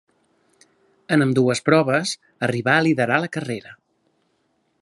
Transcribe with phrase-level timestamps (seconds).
[1.17, 2.15] En ambdues proves
[2.49, 3.79] arribà a liderar la carrera.